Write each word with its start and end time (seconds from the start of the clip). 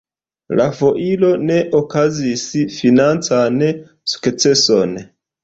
La 0.59 0.63
foiro 0.77 1.29
ne 1.49 1.57
okazigis 1.81 2.47
financan 2.79 3.61
sukceson. 4.15 4.99